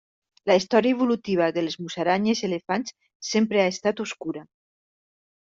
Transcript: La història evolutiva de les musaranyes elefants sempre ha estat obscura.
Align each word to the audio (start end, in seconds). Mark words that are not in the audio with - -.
La 0.51 0.53
història 0.59 0.95
evolutiva 0.95 1.49
de 1.57 1.63
les 1.65 1.75
musaranyes 1.81 2.41
elefants 2.49 2.95
sempre 3.33 3.63
ha 3.67 3.69
estat 3.75 4.03
obscura. 4.07 4.45